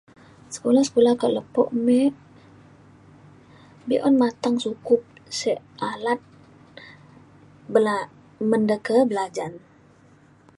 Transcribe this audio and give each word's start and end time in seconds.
sekulah 0.53 0.83
sekulah 0.87 1.13
kak 1.21 1.33
lepo 1.37 1.61
me 1.85 1.99
be’un 3.87 4.15
mateng 4.21 4.55
sukup 4.65 5.01
sek 5.39 5.59
alat 5.91 6.19
bela- 7.73 8.11
mende 8.49 8.77
ke 8.85 8.97
belajan 9.09 9.53